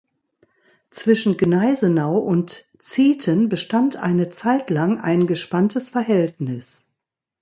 [0.89, 6.83] Zwischen Gneisenau und Zieten bestand eine Zeitlang ein gespanntes Verhältnis.